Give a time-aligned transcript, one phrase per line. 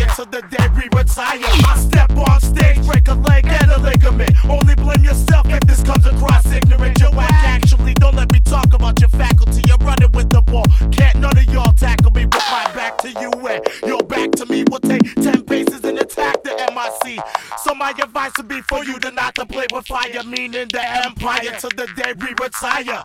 [0.00, 1.38] retire to the day we retire.
[1.66, 4.32] I step on stage, break a leg and a ligament.
[4.48, 6.98] Only blame yourself if this comes across ignorant.
[6.98, 9.62] Your act actually, don't let me talk about your faculty.
[9.66, 10.66] You're running with the ball.
[10.90, 14.46] Can't none of y'all tackle me with my back to you and your back to
[14.46, 17.20] me will take 10 paces and attack the MIC.
[17.58, 21.04] So my advice would be for you to not to play with fire, meaning the
[21.04, 23.00] empire to the day we retire.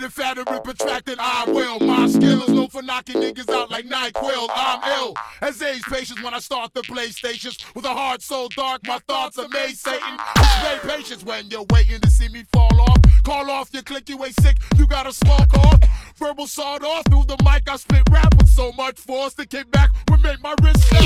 [0.00, 1.78] That spitting fat and rip attracted, I will.
[1.80, 4.48] My skill is known for knocking niggas out like NyQuil.
[4.54, 7.62] I'm ill as age patience when I start the PlayStations.
[7.74, 10.16] With a heart so dark, my thoughts are amaze Satan.
[10.36, 12.96] Display patience when you're waiting to see me fall off.
[13.24, 15.80] Call off your click, you ain't sick, you gotta smoke off.
[16.16, 19.68] Verbal sawed off through the mic, I spit rap with so much force that came
[19.70, 21.02] back would make my wrist snap.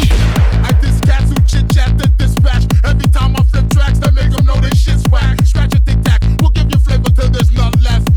[0.65, 2.65] I diss cats who chit chat the dispatch.
[2.85, 5.41] Every time I flip tracks, that make them know this shit's whack.
[5.45, 8.14] Scratch a tic tac, we'll give you flavor till there's none left.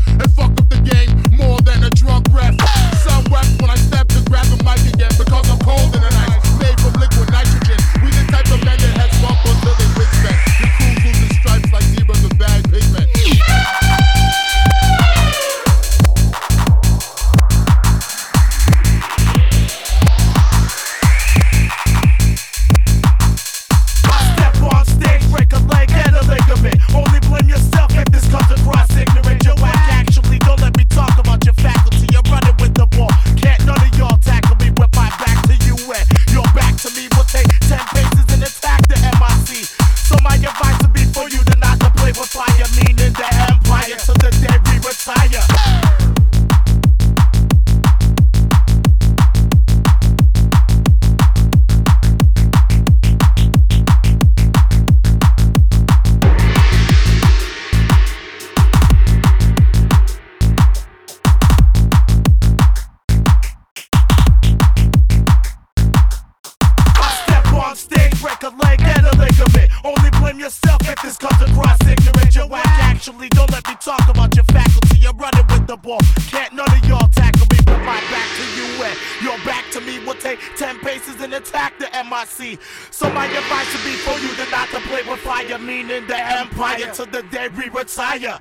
[76.58, 80.04] None of y'all tackle me with my back to you and your back to me
[80.04, 82.58] will take ten paces and attack the MIC.
[82.90, 86.18] So my advice would be for you to not to play with fire, meaning the
[86.18, 88.36] empire to the day we retire.